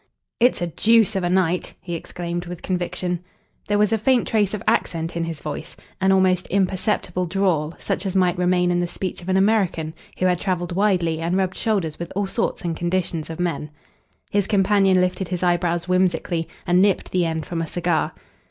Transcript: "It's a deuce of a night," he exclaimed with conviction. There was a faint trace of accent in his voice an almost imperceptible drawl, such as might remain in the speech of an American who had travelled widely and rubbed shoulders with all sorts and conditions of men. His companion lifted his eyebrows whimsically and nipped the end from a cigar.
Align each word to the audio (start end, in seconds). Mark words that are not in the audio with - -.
"It's 0.39 0.63
a 0.63 0.65
deuce 0.65 1.15
of 1.15 1.23
a 1.23 1.29
night," 1.29 1.75
he 1.79 1.93
exclaimed 1.93 2.47
with 2.47 2.63
conviction. 2.63 3.19
There 3.67 3.77
was 3.77 3.93
a 3.93 3.99
faint 3.99 4.27
trace 4.27 4.55
of 4.55 4.63
accent 4.67 5.15
in 5.15 5.25
his 5.25 5.43
voice 5.43 5.77
an 6.01 6.11
almost 6.11 6.47
imperceptible 6.47 7.27
drawl, 7.27 7.75
such 7.77 8.07
as 8.07 8.15
might 8.15 8.35
remain 8.35 8.71
in 8.71 8.79
the 8.79 8.87
speech 8.87 9.21
of 9.21 9.29
an 9.29 9.37
American 9.37 9.93
who 10.17 10.25
had 10.25 10.39
travelled 10.39 10.71
widely 10.75 11.19
and 11.21 11.37
rubbed 11.37 11.55
shoulders 11.55 11.99
with 11.99 12.11
all 12.15 12.25
sorts 12.25 12.63
and 12.63 12.75
conditions 12.75 13.29
of 13.29 13.39
men. 13.39 13.69
His 14.31 14.47
companion 14.47 14.99
lifted 15.01 15.27
his 15.27 15.43
eyebrows 15.43 15.87
whimsically 15.87 16.47
and 16.65 16.81
nipped 16.81 17.11
the 17.11 17.25
end 17.27 17.45
from 17.45 17.61
a 17.61 17.67
cigar. 17.67 18.11